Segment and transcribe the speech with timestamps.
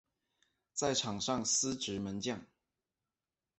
[0.73, 2.43] 在场上司职门将。